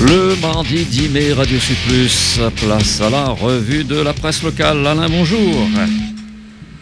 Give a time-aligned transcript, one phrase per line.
[0.00, 1.76] Le mardi 10 mai, Radio Sud
[2.54, 4.86] place à la revue de la presse locale.
[4.86, 5.66] Alain, bonjour.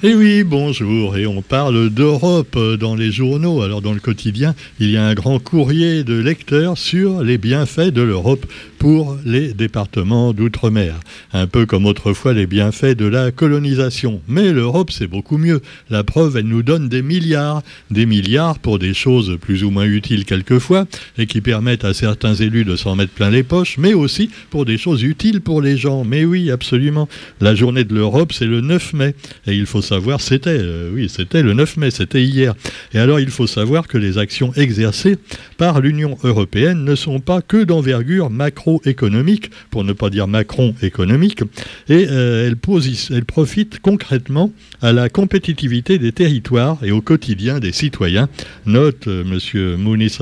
[0.03, 3.63] Eh oui, bonjour, et on parle d'Europe dans les journaux.
[3.63, 7.91] Alors dans le quotidien, il y a un grand courrier de lecteurs sur les bienfaits
[7.91, 8.45] de l'Europe
[8.79, 10.95] pour les départements d'outre-mer.
[11.33, 14.21] Un peu comme autrefois les bienfaits de la colonisation.
[14.29, 15.61] Mais l'Europe, c'est beaucoup mieux.
[15.91, 17.63] La preuve, elle nous donne des milliards.
[17.91, 20.87] Des milliards pour des choses plus ou moins utiles quelquefois,
[21.19, 24.65] et qui permettent à certains élus de s'en mettre plein les poches, mais aussi pour
[24.65, 26.05] des choses utiles pour les gens.
[26.05, 27.09] Mais oui, absolument.
[27.41, 29.15] La journée de l'Europe, c'est le 9 mai.
[29.47, 32.55] Et il faut savoir, c'était, euh, oui, c'était le 9 mai, c'était hier.
[32.93, 35.17] Et alors, il faut savoir que les actions exercées
[35.57, 38.31] par l'Union européenne ne sont pas que d'envergure
[38.67, 41.43] macroéconomique, pour ne pas dire Macron économique,
[41.89, 44.53] et euh, elles, profitent concrètement
[44.83, 48.29] à la compétitivité des territoires et au quotidien des citoyens,
[48.67, 49.77] note euh, M.
[49.77, 50.19] Mounis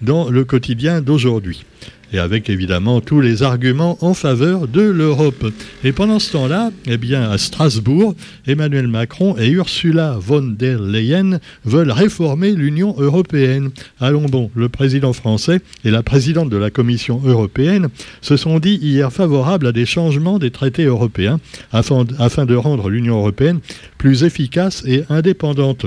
[0.00, 1.64] dans le quotidien d'aujourd'hui
[2.12, 5.46] et avec évidemment tous les arguments en faveur de l'Europe.
[5.84, 8.14] Et pendant ce temps-là, eh bien, à Strasbourg,
[8.46, 13.70] Emmanuel Macron et Ursula von der Leyen veulent réformer l'Union européenne.
[14.00, 17.88] Allons bon, le président français et la présidente de la Commission européenne
[18.20, 21.40] se sont dit hier favorables à des changements des traités européens
[21.72, 23.60] afin, afin de rendre l'Union européenne
[23.98, 25.86] plus efficace et indépendante.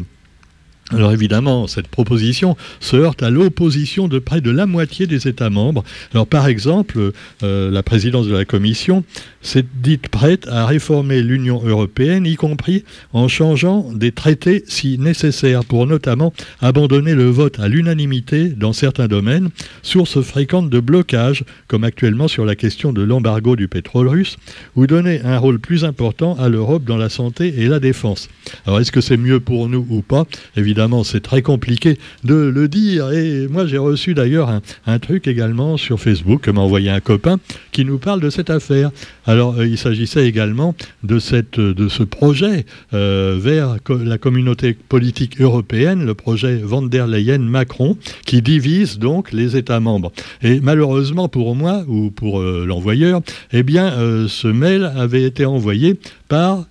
[0.95, 5.49] Alors évidemment, cette proposition se heurte à l'opposition de près de la moitié des États
[5.49, 5.83] membres.
[6.13, 7.11] Alors par exemple,
[7.43, 9.03] euh, la présidence de la Commission
[9.41, 15.65] s'est dite prête à réformer l'Union européenne, y compris en changeant des traités si nécessaire,
[15.65, 19.49] pour notamment abandonner le vote à l'unanimité dans certains domaines,
[19.81, 24.37] source fréquente de blocage, comme actuellement sur la question de l'embargo du pétrole russe,
[24.75, 28.29] ou donner un rôle plus important à l'Europe dans la santé et la défense.
[28.65, 30.25] Alors est-ce que c'est mieux pour nous ou pas?
[30.55, 33.11] Évidemment, c'est très compliqué de le dire.
[33.11, 34.49] Et moi, j'ai reçu d'ailleurs
[34.85, 37.39] un, truc également sur Facebook que m'a envoyé un copain
[37.71, 38.91] qui nous parle de cette affaire.
[39.25, 45.41] Alors, euh, il s'agissait également de, cette, de ce projet euh, vers la communauté politique
[45.41, 50.11] européenne, le projet Van der Leyen-Macron, qui divise donc les États membres.
[50.41, 53.21] Et malheureusement pour moi ou pour euh, l'envoyeur,
[53.51, 53.93] eh bien,
[54.27, 56.65] ce mail avait été envoyé par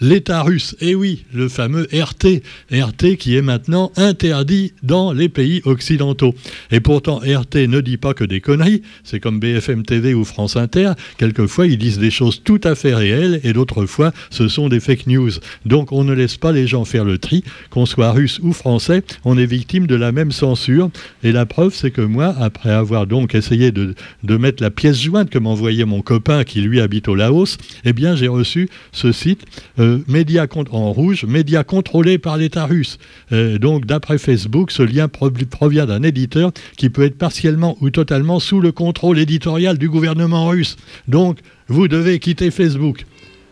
[0.00, 0.76] l'État russe.
[0.80, 2.42] Et eh oui, le fameux RT.
[2.72, 6.34] RT qui est maintenant interdit dans les pays occidentaux.
[6.70, 8.82] Et pourtant, RT ne dit pas que des conneries.
[9.02, 10.92] C'est comme BFM TV ou France Inter.
[11.18, 14.80] Quelquefois, ils disent des choses tout à fait réelles et d'autres fois, ce sont des
[14.80, 15.30] fake news.
[15.64, 17.44] Donc, on ne laisse pas les gens faire le tri.
[17.70, 20.90] Qu'on soit russe ou français, on est victime de la même censure.
[21.22, 23.94] Et la preuve, c'est que moi, après avoir donc essayé de,
[24.36, 28.16] mettre la pièce jointe que m'envoyait mon copain qui lui habite au Laos, eh bien,
[28.16, 29.44] j'ai reçu ce site.
[29.78, 32.98] Euh, médias en rouge, médias contrôlés par l'État russe.
[33.32, 38.40] Euh, donc, d'après Facebook, ce lien provient d'un éditeur qui peut être partiellement ou totalement
[38.40, 40.76] sous le contrôle éditorial du gouvernement russe.
[41.08, 43.06] Donc, vous devez quitter Facebook.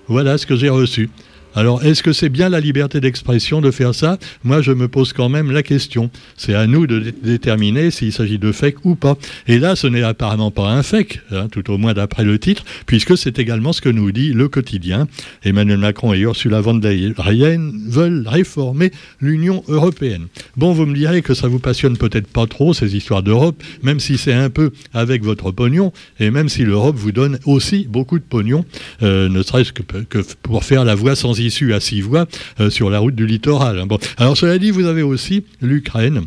[0.08, 1.08] Voilà ce que j'ai reçu.
[1.54, 4.18] Alors, est-ce que c'est bien la liberté d'expression de faire ça?
[4.42, 6.10] Moi, je me pose quand même la question.
[6.36, 9.18] C'est à nous de déterminer s'il s'agit de fake ou pas.
[9.46, 12.64] Et là, ce n'est apparemment pas un fake, hein, tout au moins d'après le titre,
[12.86, 15.08] puisque c'est également ce que nous dit le quotidien.
[15.44, 18.90] Emmanuel Macron et Ursula von der Leyen veulent réformer
[19.20, 20.28] l'Union européenne.
[20.56, 24.00] Bon, vous me direz que ça vous passionne peut-être pas trop, ces histoires d'Europe, même
[24.00, 28.18] si c'est un peu avec votre pognon, et même si l'Europe vous donne aussi beaucoup
[28.18, 28.64] de pognon,
[29.02, 32.26] euh, ne serait-ce que, que pour faire la voie sans issue à six voies
[32.60, 33.84] euh, sur la route du littoral.
[34.16, 36.26] Alors cela dit, vous avez aussi l'Ukraine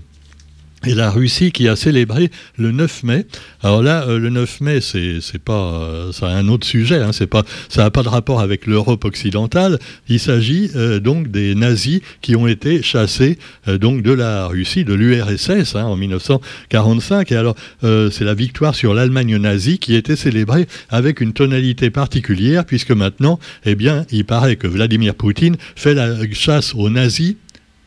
[0.85, 3.25] et la Russie qui a célébré le 9 mai.
[3.61, 7.01] Alors là, euh, le 9 mai, c'est pas, euh, ça a un autre sujet.
[7.01, 9.79] Hein, c'est pas, ça n'a pas de rapport avec l'Europe occidentale.
[10.07, 13.37] Il s'agit donc des nazis qui ont été chassés
[13.67, 17.31] donc de la Russie, de l'URSS hein, en 1945.
[17.31, 22.65] Et alors, c'est la victoire sur l'Allemagne nazie qui était célébrée avec une tonalité particulière,
[22.65, 27.35] puisque maintenant, eh bien, il paraît que Vladimir Poutine fait la chasse aux nazis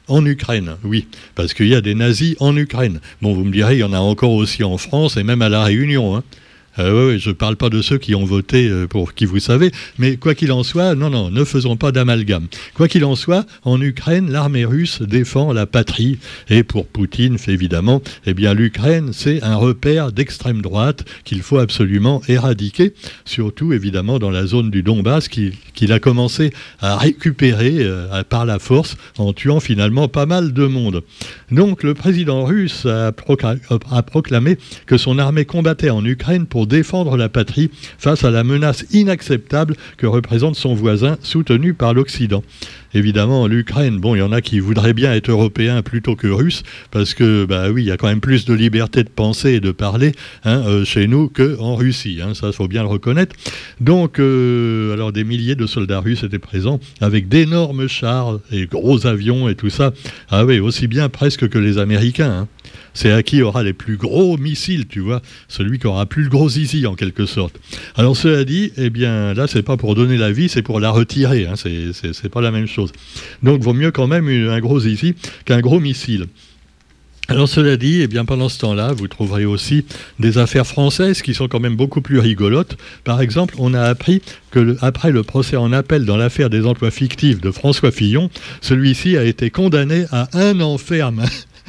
[0.08, 3.00] en Ukraine, oui, parce qu'il y a des nazis en Ukraine.
[3.22, 5.48] Bon, vous me direz, il y en a encore aussi en France et même à
[5.48, 6.16] La Réunion.
[6.16, 6.24] Hein.
[6.78, 9.72] Euh, je ne parle pas de ceux qui ont voté euh, pour qui vous savez,
[9.98, 12.46] mais quoi qu'il en soit, non, non, ne faisons pas d'amalgame.
[12.74, 16.18] Quoi qu'il en soit, en Ukraine, l'armée russe défend la patrie.
[16.48, 22.22] Et pour Poutine, évidemment, eh bien, l'Ukraine, c'est un repère d'extrême droite qu'il faut absolument
[22.28, 22.94] éradiquer,
[23.24, 28.58] surtout évidemment dans la zone du Donbass qu'il a commencé à récupérer euh, par la
[28.58, 31.02] force en tuant finalement pas mal de monde.
[31.50, 37.28] Donc le président russe a proclamé que son armée combattait en Ukraine pour défendre la
[37.28, 42.42] patrie face à la menace inacceptable que représente son voisin soutenu par l'Occident.
[42.94, 46.62] Évidemment, l'Ukraine, bon, il y en a qui voudraient bien être européens plutôt que russes,
[46.90, 49.60] parce que, bah oui, il y a quand même plus de liberté de penser et
[49.60, 50.12] de parler
[50.44, 52.20] hein, euh, chez nous qu'en Russie.
[52.22, 53.36] Hein, ça, faut bien le reconnaître.
[53.80, 59.06] Donc, euh, alors, des milliers de soldats russes étaient présents avec d'énormes chars et gros
[59.06, 59.92] avions et tout ça.
[60.30, 62.30] Ah oui, aussi bien presque que les Américains.
[62.30, 62.48] Hein
[62.98, 66.30] c'est à qui aura les plus gros missiles, tu vois, celui qui aura plus le
[66.30, 67.54] gros zizi en quelque sorte.
[67.94, 70.90] Alors cela dit, eh bien là c'est pas pour donner la vie, c'est pour la
[70.90, 72.90] retirer, hein, c'est pas la même chose.
[73.44, 75.14] Donc vaut mieux quand même un gros zizi
[75.44, 76.26] qu'un gros missile.
[77.28, 79.84] Alors cela dit, eh bien pendant ce temps-là, vous trouverez aussi
[80.18, 82.76] des affaires françaises qui sont quand même beaucoup plus rigolotes.
[83.04, 86.90] Par exemple, on a appris que après le procès en appel dans l'affaire des emplois
[86.90, 88.28] fictifs de François Fillon,
[88.60, 91.22] celui-ci a été condamné à un enferme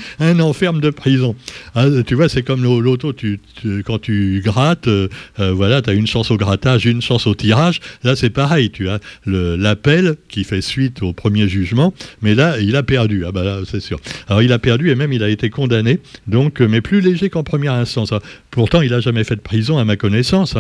[0.20, 1.36] un enferme de prison.
[1.76, 3.40] Ah, tu vois, c'est comme l'auto, tu,
[3.86, 5.08] quand tu grattes, euh,
[5.40, 7.80] euh, voilà, tu as une chance au grattage, une chance au tirage.
[8.04, 12.76] Là, c'est pareil, tu as l'appel qui fait suite au premier jugement, mais là, il
[12.76, 13.24] a perdu.
[13.26, 14.00] Ah bah là, c'est sûr.
[14.28, 17.44] Alors, il a perdu et même il a été condamné, donc, mais plus léger qu'en
[17.44, 18.12] première instance.
[18.12, 18.20] Hein.
[18.52, 20.56] Pourtant, il n'a jamais fait de prison, à ma connaissance.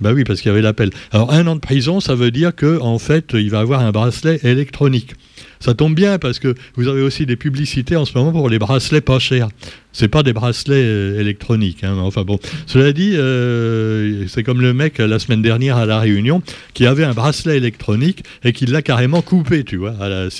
[0.00, 0.90] Bah oui, parce qu'il y avait l'appel.
[1.12, 3.92] Alors, un an de prison, ça veut dire qu'en en fait, il va avoir un
[3.92, 5.14] bracelet électronique.
[5.62, 8.58] Ça tombe bien parce que vous avez aussi des publicités en ce moment pour les
[8.58, 9.48] bracelets pas chers.
[9.92, 11.84] C'est pas des bracelets euh, électroniques.
[11.84, 16.00] Hein, enfin bon, cela dit, euh, c'est comme le mec la semaine dernière à la
[16.00, 16.42] Réunion
[16.72, 19.94] qui avait un bracelet électronique et qui l'a carrément coupé, tu vois.
[20.00, 20.30] euh,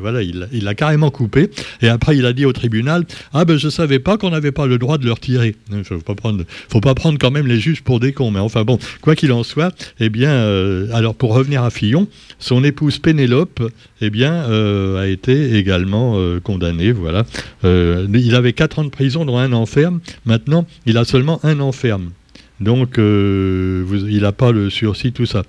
[0.00, 1.50] voilà, il l'a carrément coupé.
[1.82, 4.66] Et après, il a dit au tribunal Ah ben, je savais pas qu'on n'avait pas
[4.66, 5.56] le droit de le retirer.
[5.82, 8.30] Faut pas prendre, faut pas prendre quand même les juges pour des cons.
[8.30, 10.30] Mais enfin bon, quoi qu'il en soit, eh bien,
[10.92, 12.06] alors pour revenir à Fillon,
[12.38, 13.60] son épouse Pénélope,
[14.00, 14.44] eh bien,
[14.98, 16.92] a été également condamnée.
[16.92, 17.24] Voilà.
[17.64, 20.00] il avait 4 ans de prison, dont un enferme.
[20.26, 22.10] Maintenant, il a seulement un enferme.
[22.60, 25.42] Donc, euh, il n'a pas le sursis, tout ça.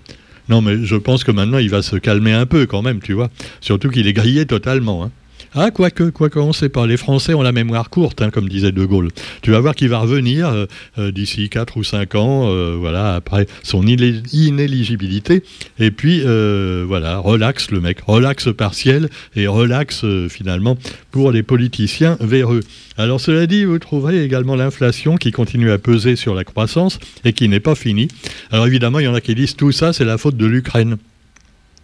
[0.48, 3.12] Non, mais je pense que maintenant, il va se calmer un peu quand même, tu
[3.12, 3.30] vois.
[3.60, 5.04] Surtout qu'il est grillé totalement.
[5.04, 5.12] Hein.
[5.54, 6.88] Ah, quoique, quoique, on ne sait pas.
[6.88, 9.10] Les Français ont la mémoire courte, hein, comme disait De Gaulle.
[9.42, 10.66] Tu vas voir qu'il va revenir euh,
[10.98, 15.44] euh, d'ici 4 ou 5 ans, euh, voilà, après son inéligibilité.
[15.78, 20.78] Et puis, voilà, relax le mec, relax partiel et relax finalement
[21.12, 22.62] pour les politiciens véreux.
[22.98, 27.34] Alors cela dit, vous trouverez également l'inflation qui continue à peser sur la croissance et
[27.34, 28.08] qui n'est pas finie.
[28.52, 30.98] Alors évidemment, il y en a qui disent tout ça, c'est la faute de l'Ukraine.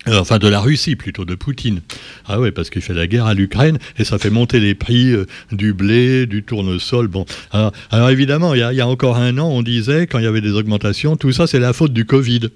[0.08, 1.82] Euh, enfin de la Russie plutôt, de Poutine.
[2.28, 5.12] Ah oui, parce qu'il fait la guerre à l'Ukraine et ça fait monter les prix
[5.12, 7.08] euh, du blé, du tournesol.
[7.08, 10.42] Bon, alors, évidemment, il y, a, encore un an, on disait, quand il y avait
[10.42, 12.50] des augmentations, tout ça c'est la faute du Covid.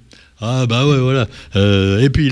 [0.44, 1.28] Ah bah ouais, voilà.
[1.56, 2.32] Euh, et puis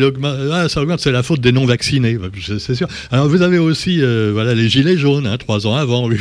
[0.51, 2.17] ah, ça augmente, c'est la faute des non-vaccinés,
[2.57, 2.87] c'est sûr.
[3.11, 4.01] Alors vous avez aussi
[4.31, 6.17] voilà, les gilets jaunes, hein, trois ans avant, oui,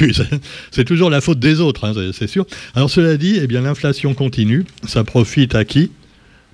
[0.70, 2.46] c'est toujours la faute des autres, hein, c'est sûr.
[2.74, 5.90] Alors cela dit, eh bien l'inflation continue, ça profite à qui?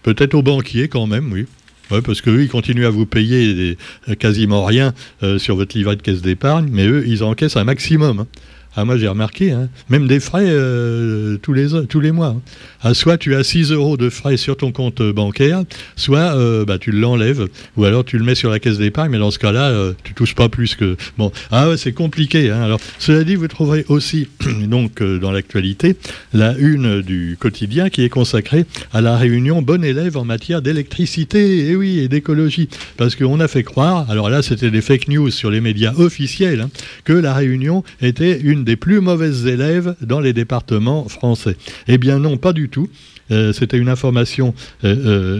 [0.05, 1.47] Peut-être aux banquiers quand même, oui.
[1.91, 3.77] Oui, parce qu'eux, ils continuent à vous payer
[4.09, 7.65] euh, quasiment rien euh, sur votre livret de caisse d'épargne, mais eux, ils encaissent un
[7.65, 8.21] maximum.
[8.21, 8.27] Hein.
[8.77, 12.35] Ah, moi, j'ai remarqué, hein, même des frais euh, tous, les, tous les mois.
[12.37, 12.43] Hein.
[12.83, 15.63] Ah, soit tu as 6 euros de frais sur ton compte bancaire,
[15.95, 19.19] soit euh, bah, tu l'enlèves, ou alors tu le mets sur la caisse d'épargne, mais
[19.19, 20.97] dans ce cas-là, euh, tu touches pas plus que.
[21.19, 22.51] Bon, ah ouais, c'est compliqué.
[22.51, 22.63] Hein.
[22.63, 24.27] Alors, cela dit, vous trouverez aussi,
[24.67, 25.97] donc, dans l'actualité,
[26.33, 31.69] la une du quotidien qui est consacrée à la réunion bon élève en matière d'électricité,
[31.69, 32.69] et oui, et d'écologie.
[32.97, 36.67] Parce qu'on a fait croire, alors là, c'était des fake news sur les médias officiels,
[37.05, 41.57] que la réunion était une des plus mauvaises élèves dans les départements français.
[41.89, 42.89] Eh bien non, pas du tout.
[43.31, 44.55] Euh, c'était une information
[44.85, 44.97] euh,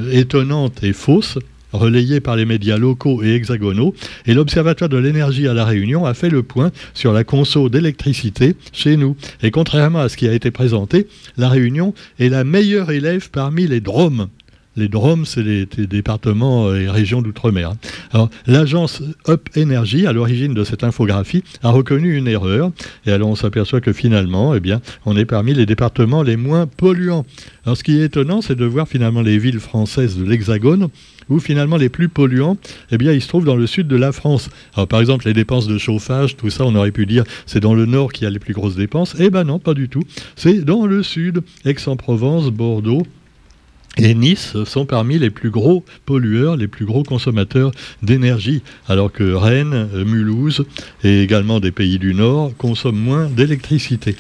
[0.07, 1.39] euh, étonnante et fausse
[1.75, 3.95] relayée par les médias locaux et hexagonaux,
[4.27, 8.55] et l'Observatoire de l'énergie à La Réunion a fait le point sur la conso d'électricité
[8.73, 9.17] chez nous.
[9.43, 13.67] Et contrairement à ce qui a été présenté, La Réunion est la meilleure élève parmi
[13.67, 14.29] les DROM,
[14.77, 17.75] les DROM, c'est les, départements et régions d'outre-mer.
[18.13, 22.71] Alors, l'agence Up Energy, à l'origine de cette infographie, a reconnu une erreur.
[23.07, 26.67] Et alors, on s'aperçoit que finalement, eh bien, on est parmi les départements les moins
[26.67, 27.25] polluants.
[27.65, 30.89] Alors, ce qui est étonnant, c'est de voir finalement les villes françaises de l'Hexagone
[31.31, 32.57] où finalement les plus polluants,
[32.91, 34.51] eh bien, ils se trouvent dans le sud de la France.
[34.75, 37.75] Alors, par exemple, les dépenses de chauffage, tout ça, on aurait pu dire, c'est dans
[37.75, 39.17] le nord qu'il y a les plus grosses dépenses.
[39.19, 40.03] Eh ben non, pas du tout.
[40.37, 43.03] C'est dans le sud, Aix-en-Provence, Bordeaux,
[43.99, 47.73] et Nice sont parmi les plus gros pollueurs, les plus gros consommateurs
[48.03, 50.65] d'énergie, alors que Rennes, Mulhouse
[51.03, 54.17] et également des pays du Nord consomment moins d'électricité.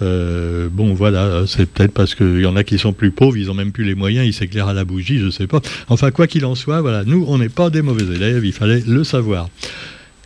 [0.00, 3.50] Euh, bon, voilà, c'est peut-être parce qu'il y en a qui sont plus pauvres, ils
[3.50, 5.60] ont même plus les moyens, ils s'éclairent à la bougie, je ne sais pas.
[5.88, 8.82] Enfin, quoi qu'il en soit, voilà, nous, on n'est pas des mauvais élèves, il fallait
[8.86, 9.48] le savoir.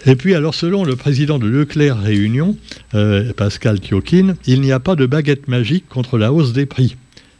[0.05, 2.57] Et puis, alors, selon le président de Leclerc Réunion,
[2.95, 6.97] euh, Pascal Thiokin, il n'y a pas de baguette magique contre la hausse des prix.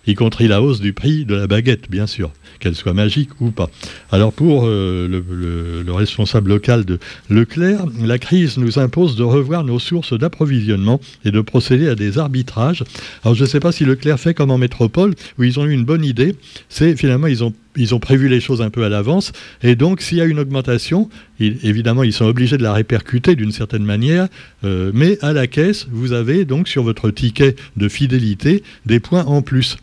[0.07, 3.51] Y compris la hausse du prix de la baguette, bien sûr, qu'elle soit magique ou
[3.51, 3.71] pas.
[4.11, 9.79] Alors pour euh, le, responsable local de Leclerc, la crise nous impose de revoir nos
[9.79, 12.83] sources d'approvisionnement et de procéder à des arbitrages.
[13.25, 15.73] Alors je ne sais pas si Leclerc fait comme en métropole, où ils ont eu
[15.73, 16.35] une bonne idée,
[16.69, 19.33] c'est finalement ils ont ils ont prévu les choses un peu à l'avance.
[19.63, 21.09] Et donc, s'il y a une augmentation,
[21.41, 24.29] évidemment, ils sont obligés de la répercuter d'une certaine manière.
[24.65, 29.25] Euh, mais à la caisse, vous avez donc sur votre ticket de fidélité des points
[29.25, 29.79] en plus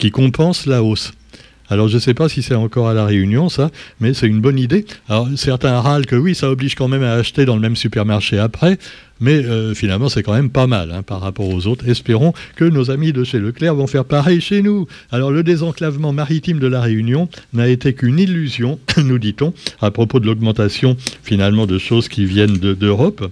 [0.00, 1.12] qui compensent la hausse.
[1.68, 4.40] Alors je ne sais pas si c'est encore à la Réunion ça, mais c'est une
[4.40, 4.86] bonne idée.
[5.08, 8.38] Alors certains râlent que oui, ça oblige quand même à acheter dans le même supermarché
[8.38, 8.76] après,
[9.20, 11.88] mais euh, finalement c'est quand même pas mal hein, par rapport aux autres.
[11.88, 14.88] Espérons que nos amis de chez Leclerc vont faire pareil chez nous.
[15.12, 20.18] Alors le désenclavement maritime de la Réunion n'a été qu'une illusion, nous dit-on, à propos
[20.18, 23.30] de l'augmentation finalement de choses qui viennent d'Europe.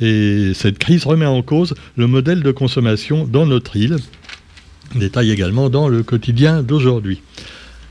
[0.00, 3.96] et cette crise remet en cause le modèle de consommation dans notre île.
[4.94, 7.20] Détail également dans le quotidien d'aujourd'hui.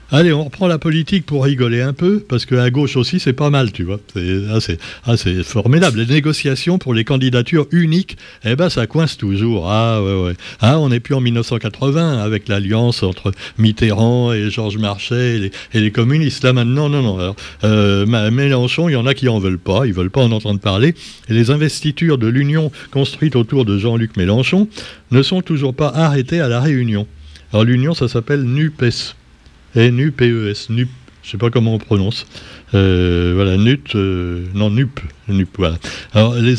[0.09, 3.49] Allez, on reprend la politique pour rigoler un peu, parce qu'à gauche aussi, c'est pas
[3.49, 3.99] mal, tu vois.
[4.13, 5.99] C'est assez, formidable.
[5.99, 9.69] Les négociations pour les candidatures uniques, eh ben, ça coince toujours.
[9.69, 10.33] Ah, ouais, ouais.
[10.61, 15.91] Ah, on n'est plus en 1980 avec l'alliance entre Mitterrand et Georges Marchais et les,
[15.91, 16.45] communistes.
[16.45, 17.35] Là, maintenant, non, non.
[17.65, 20.61] euh, Mélenchon, il y en a qui en veulent pas, ils veulent pas en entendre
[20.61, 20.95] parler.
[21.27, 24.69] Et les investitures de l'union construite autour de Jean-Luc Mélenchon
[25.11, 27.07] ne sont toujours pas arrêtées à la Réunion.
[27.51, 29.15] Alors, l'union, ça s'appelle NUPES.
[29.75, 30.89] N-U-P-E-S, NUP,
[31.27, 32.25] je sais pas comment on prononce.
[32.73, 35.01] Euh, voilà, NUT, euh, non, NUP.
[36.13, 36.55] Alors, les,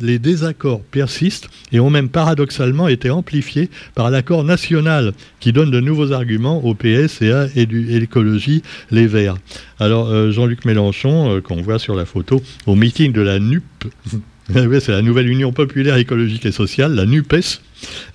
[0.00, 5.78] les, désaccords persistent et ont même paradoxalement été amplifiés par l'accord national qui donne de
[5.78, 9.36] nouveaux arguments au PS et à l'écologie, les Verts.
[9.78, 13.62] Alors, euh, Jean-Luc Mélenchon, qu'on voit sur la photo, au meeting de la NUP,
[14.52, 17.60] c'est la nouvelle Union populaire écologique et sociale, la NUPES.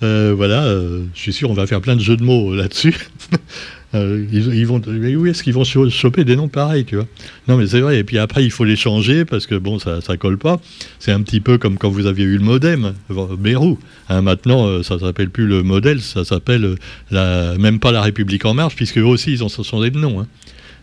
[0.02, 0.70] voilà,
[1.14, 2.94] je suis sûr on va faire plein de jeux de mots là-dessus.
[3.94, 7.06] Euh, ils, vont, mais où est-ce qu'ils vont choper des noms pareils, tu vois?
[7.46, 7.98] Non, mais c'est vrai.
[7.98, 10.60] Et puis après, il faut les changer parce que bon, ça, ça colle pas.
[10.98, 12.92] C'est un petit peu comme quand vous aviez eu le modem,
[13.38, 13.78] Bérou.
[14.10, 16.76] Hein, maintenant, euh, ça s'appelle plus le modèle, ça s'appelle
[17.12, 20.20] euh, même pas la République en marche, puisque eux aussi, ils ont changé de nom.
[20.20, 20.26] Hein.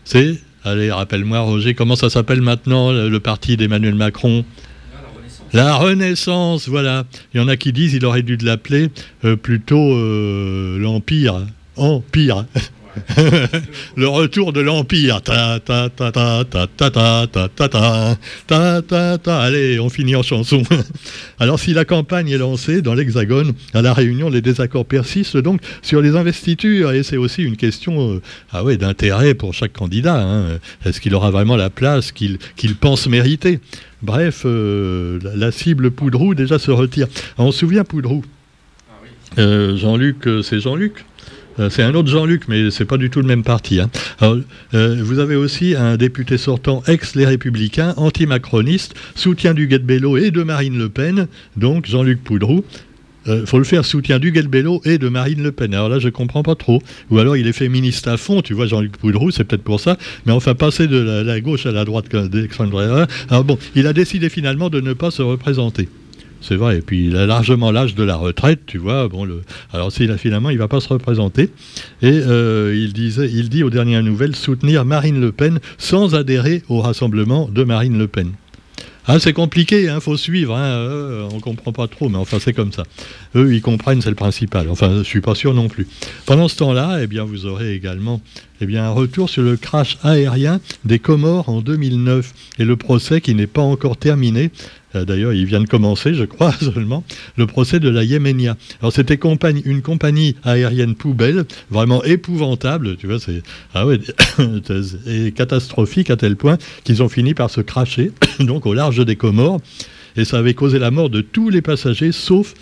[0.04, 4.44] C'est, allez, rappelle-moi, Roger, comment ça s'appelle maintenant le, parti d'Emmanuel Macron?
[5.52, 7.04] La Renaissance, voilà.
[7.32, 8.90] Il y en a qui disent qu'il aurait dû l'appeler
[9.42, 9.96] plutôt
[10.76, 11.46] l'Empire.
[11.76, 12.46] Empire.
[13.96, 15.22] le retour de l'Empire.
[15.22, 20.16] Ta, ta, ta, ta, ta, ta, ta, ta, ta, ta, ta, ta, Allez, on finit
[20.16, 20.62] en chanson.
[21.38, 25.60] Alors, si la campagne est lancée dans l'Hexagone, à La Réunion, les désaccords persistent donc
[25.82, 26.92] sur les investitures.
[26.92, 28.20] Et c'est aussi une question
[28.52, 30.58] ah ouais, d'intérêt pour chaque candidat.
[30.84, 32.38] Est-ce qu'il aura vraiment la place qu'il
[32.80, 33.60] pense mériter?
[34.02, 37.06] Bref, la, cible Poudrou déjà se retire.
[37.38, 38.24] on se souvient Poudrou
[39.36, 41.04] Jean-Luc, c'est Jean-Luc?
[41.58, 43.80] Euh, c'est un autre Jean-Luc, mais c'est pas du tout le même parti.
[43.80, 43.90] Hein.
[44.22, 50.42] Euh, vous avez aussi un député sortant ex-Les Républicains, anti-macroniste, soutien du Bello et de
[50.42, 52.64] Marine Le Pen, donc Jean-Luc Poudrou.
[53.26, 55.74] Il euh, faut le faire soutien du Bello et de Marine Le Pen.
[55.74, 56.80] Alors là, je comprends pas trop.
[57.10, 59.96] Ou alors, il est féministe à fond, tu vois, Jean-Luc Poudrou, c'est peut-être pour ça.
[60.26, 64.28] Mais enfin, passer de la, gauche à la droite d'Alexandre Alors bon, il a décidé
[64.28, 65.88] finalement de ne pas se représenter.
[66.40, 66.78] C'est vrai.
[66.78, 69.08] Et puis il a largement l'âge de la retraite, tu vois.
[69.08, 69.42] Bon, le...
[69.72, 71.50] Alors finalement, il ne va pas se représenter.
[72.02, 76.62] Et euh, il, disait, il dit aux dernières nouvelles soutenir Marine Le Pen sans adhérer
[76.68, 78.32] au rassemblement de Marine Le Pen.
[79.08, 82.38] Ah, c'est compliqué, il hein, faut suivre, hein, euh, on comprend pas trop, mais enfin
[82.40, 82.82] c'est comme ça.
[83.36, 84.68] Eux, ils comprennent, c'est le principal.
[84.68, 85.86] Enfin, je suis pas sûr non plus.
[86.26, 88.20] Pendant ce temps-là, eh bien, vous aurez également
[88.60, 93.20] eh bien, un retour sur le crash aérien des Comores en 2009 et le procès
[93.20, 94.50] qui n'est pas encore terminé
[94.96, 97.04] euh, d'ailleurs, il vient de commencer, je crois seulement,
[97.36, 98.56] le procès de la Yéménia.
[98.80, 99.18] Alors, c'était
[99.64, 103.42] une compagnie aérienne poubelle, vraiment épouvantable, tu vois, c'est
[103.74, 103.84] ah
[105.06, 109.16] et catastrophique à tel point qu'ils ont fini par se cracher, donc au large des
[109.16, 109.60] Comores,
[110.16, 112.54] et ça avait causé la mort de tous les passagers, sauf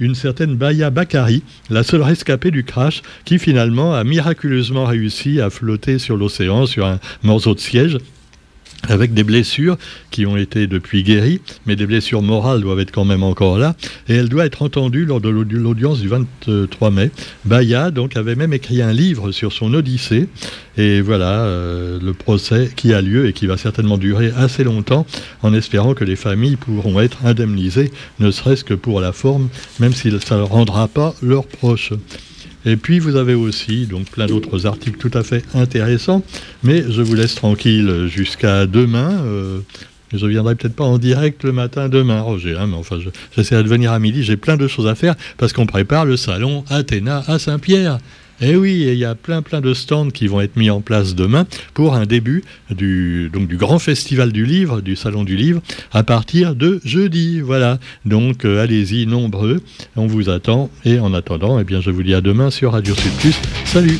[0.00, 5.50] une certaine Baya Bakari, la seule rescapée du crash, qui finalement a miraculeusement réussi à
[5.50, 7.98] flotter sur l'océan sur un morceau de siège
[8.88, 9.76] avec des blessures
[10.10, 13.76] qui ont été depuis guéries, mais des blessures morales doivent être quand même encore là,
[14.08, 17.10] et elle doit être entendue lors de l'audience du 23 mai.
[17.44, 20.28] Baya donc avait même écrit un livre sur son Odyssée,
[20.76, 25.06] et voilà euh, le procès qui a lieu et qui va certainement durer assez longtemps,
[25.42, 29.92] en espérant que les familles pourront être indemnisées, ne serait-ce que pour la forme, même
[29.92, 31.92] si ça ne rendra pas leurs proches.
[32.66, 36.22] Et puis vous avez aussi donc plein d'autres articles tout à fait intéressants,
[36.62, 39.22] mais je vous laisse tranquille jusqu'à demain.
[39.24, 39.60] Euh,
[40.12, 42.98] je viendrai peut-être pas en direct le matin demain, Roger, hein, mais enfin
[43.34, 44.24] j'essaierai de venir à midi.
[44.24, 47.98] J'ai plein de choses à faire parce qu'on prépare le salon Athéna à Saint-Pierre.
[48.42, 50.80] Et eh oui, il y a plein plein de stands qui vont être mis en
[50.80, 55.36] place demain pour un début du, donc, du grand festival du livre, du salon du
[55.36, 55.60] livre,
[55.92, 57.40] à partir de jeudi.
[57.40, 57.78] Voilà.
[58.06, 59.60] Donc euh, allez-y nombreux,
[59.94, 60.70] on vous attend.
[60.86, 63.34] Et en attendant, eh bien, je vous dis à demain sur Radio Sud.
[63.66, 63.98] Salut